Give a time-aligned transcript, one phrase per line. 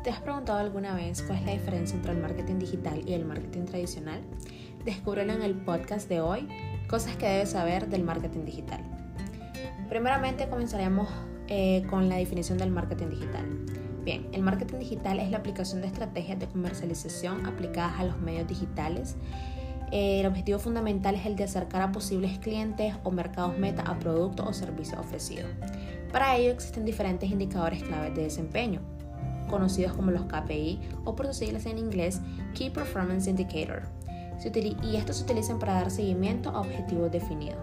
[0.00, 4.22] preguntado alguna vez cuál es la diferencia entre el marketing digital y el marketing tradicional?
[4.84, 6.48] Descúbrelo en el podcast de hoy,
[6.88, 8.80] cosas que debes saber del marketing digital.
[9.90, 11.08] Primeramente comenzaremos
[11.48, 13.44] eh, con la definición del marketing digital.
[14.02, 18.48] Bien, el marketing digital es la aplicación de estrategias de comercialización aplicadas a los medios
[18.48, 19.16] digitales.
[19.92, 23.98] Eh, el objetivo fundamental es el de acercar a posibles clientes o mercados meta a
[23.98, 25.50] productos o servicios ofrecidos.
[26.10, 28.80] Para ello existen diferentes indicadores claves de desempeño,
[29.50, 32.20] conocidos como los KPI o por sus siglas en inglés
[32.54, 33.82] Key Performance Indicator,
[34.82, 37.58] y estos se utilizan para dar seguimiento a objetivos definidos.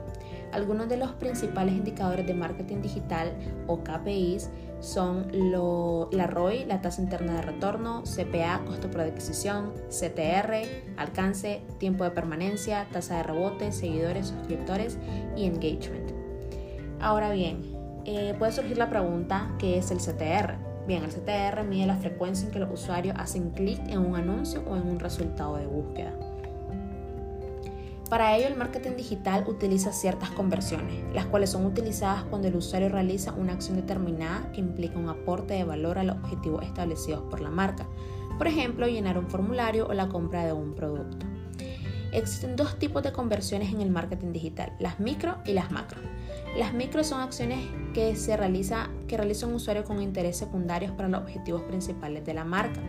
[0.51, 3.33] Algunos de los principales indicadores de marketing digital
[3.67, 5.27] o KPIs son
[6.11, 10.55] la ROI, la tasa interna de retorno, CPA, costo por adquisición, CTR,
[10.97, 14.97] alcance, tiempo de permanencia, tasa de rebote, seguidores, suscriptores
[15.35, 16.11] y engagement.
[16.99, 20.66] Ahora bien, eh, puede surgir la pregunta, ¿qué es el CTR?
[20.87, 24.63] Bien, el CTR mide la frecuencia en que los usuarios hacen clic en un anuncio
[24.65, 26.13] o en un resultado de búsqueda.
[28.09, 32.87] Para ello, el marketing digital utiliza ciertas conversiones, las cuales son utilizadas cuando el usuario
[32.87, 37.41] realiza una acción determinada que implica un aporte de valor a los objetivos establecidos por
[37.41, 37.85] la marca.
[38.37, 41.25] Por ejemplo, llenar un formulario o la compra de un producto.
[42.11, 45.99] Existen dos tipos de conversiones en el marketing digital, las micro y las macro.
[46.57, 47.59] Las micro son acciones
[47.93, 52.33] que, se realiza, que realiza un usuario con intereses secundarios para los objetivos principales de
[52.33, 52.81] la marca.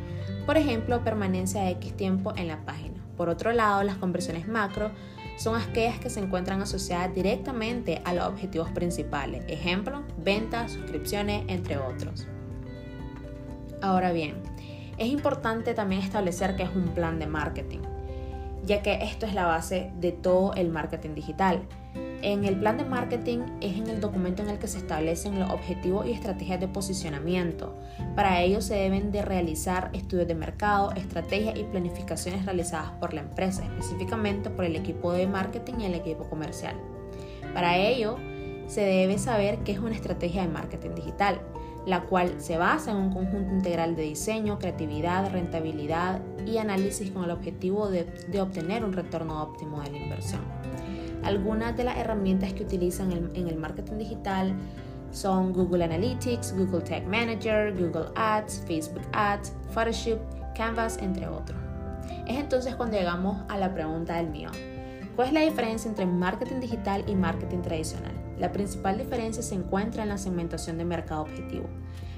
[0.47, 4.92] Por ejemplo, permanencia de X tiempo en la página por otro lado, las conversiones macro
[5.36, 11.78] son aquellas que se encuentran asociadas directamente a los objetivos principales, ejemplo, ventas, suscripciones, entre
[11.78, 12.28] otros.
[13.82, 14.36] Ahora bien,
[14.98, 17.80] es importante también establecer que es un plan de marketing,
[18.69, 21.66] ya que esto es la base de todo el marketing digital.
[22.20, 25.50] En el plan de marketing es en el documento en el que se establecen los
[25.50, 27.78] objetivos y estrategias de posicionamiento.
[28.15, 33.22] Para ello se deben de realizar estudios de mercado, estrategias y planificaciones realizadas por la
[33.22, 36.76] empresa, específicamente por el equipo de marketing y el equipo comercial.
[37.54, 38.16] Para ello
[38.66, 41.41] se debe saber qué es una estrategia de marketing digital,
[41.87, 47.25] la cual se basa en un conjunto integral de diseño, creatividad, rentabilidad y análisis con
[47.25, 48.06] el objetivo de,
[48.41, 50.43] obtener un retorno óptimo de la inversión.
[51.22, 54.55] Algunas de las herramientas que utilizan en el marketing digital
[55.11, 60.19] son Google Analytics, Google Tag Manager, Google Ads, Facebook Ads, Photoshop,
[60.55, 61.59] Canvas, entre otros.
[62.27, 64.50] Es entonces cuando llegamos a la pregunta del mío.
[65.19, 68.12] ¿Cuál es la diferencia entre marketing digital y marketing tradicional?
[68.39, 71.69] La principal diferencia se encuentra en la segmentación de mercado objetivo.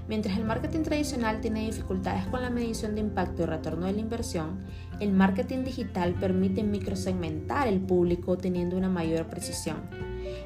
[0.07, 4.01] Mientras el marketing tradicional tiene dificultades con la medición de impacto y retorno de la
[4.01, 4.67] inversión,
[5.01, 9.79] el marketing digital permite microsegmentar el público teniendo una mayor precisión.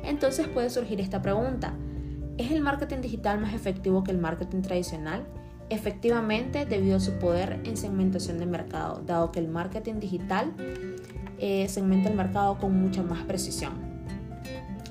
[0.04, 1.74] Entonces puede surgir esta pregunta,
[2.38, 5.26] ¿es el marketing digital más efectivo que el marketing tradicional?
[5.70, 10.52] Efectivamente, debido a su poder en segmentación de mercado, dado que el marketing digital
[11.38, 13.72] eh, segmenta el mercado con mucha más precisión.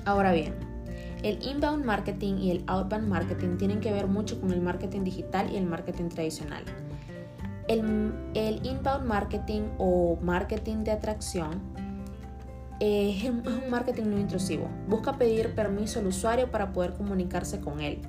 [0.04, 0.54] Ahora bien,
[1.22, 5.50] el inbound marketing y el outbound marketing tienen que ver mucho con el marketing digital
[5.50, 6.62] y el marketing tradicional.
[7.66, 7.80] El,
[8.62, 11.62] inbound marketing o marketing de atracción
[12.78, 14.68] es un marketing no intrusivo.
[14.86, 18.02] Busca pedir permiso al usuario para poder comunicarse con él.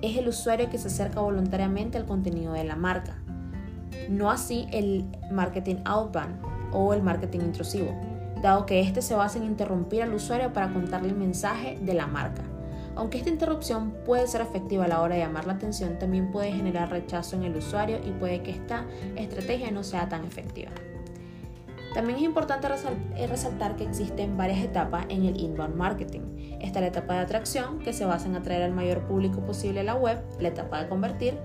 [0.00, 3.18] Es el usuario que se acerca voluntariamente al contenido de la marca.
[4.08, 6.36] No así el marketing outbound
[6.72, 7.94] o el marketing intrusivo
[8.42, 12.06] dado que éste se basa en interrumpir al usuario para contarle el mensaje de la
[12.06, 12.42] marca.
[12.94, 16.52] Aunque esta interrupción puede ser efectiva a la hora de llamar la atención, también puede
[16.52, 18.86] generar rechazo en el usuario y puede que esta
[19.16, 20.70] estrategia no sea tan efectiva.
[21.94, 22.68] También es importante
[23.16, 26.20] eh, resaltar que existen varias etapas en el inbound marketing.
[26.60, 29.84] Está la etapa de atracción, que se basa en atraer al mayor público posible a
[29.84, 31.38] la web, la etapa de convertir,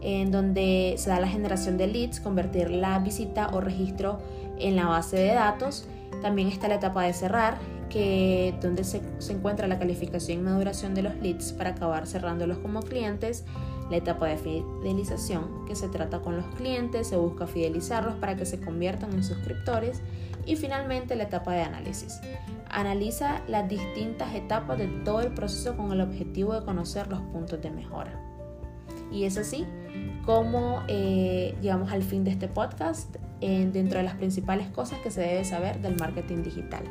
[0.00, 4.18] en donde se da la generación de leads, convertir la visita o registro
[4.58, 5.86] en la base de datos,
[6.22, 7.58] también está la etapa de cerrar,
[7.88, 9.00] que donde se,
[9.30, 13.44] encuentra la calificación y maduración de los leads para acabar cerrándolos como clientes.
[13.90, 18.44] La etapa de fidelización, que se trata con los clientes, se busca fidelizarlos para que
[18.44, 20.02] se conviertan en suscriptores.
[20.44, 22.20] Y finalmente la etapa de análisis.
[22.70, 27.62] Analiza las distintas etapas de todo el proceso con el objetivo de conocer los puntos
[27.62, 28.12] de mejora.
[29.10, 29.66] Y es así
[30.28, 35.22] como eh, llegamos al fin de este podcast dentro de las principales cosas que se
[35.22, 36.82] debe saber del marketing digital.